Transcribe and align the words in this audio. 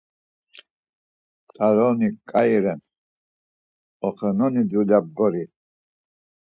Ťaroni 1.53 2.09
ǩai 2.29 2.53
ren, 2.63 2.79
oxenoni 4.07 4.61
dulya 4.69 4.99
bgori. 5.05 5.43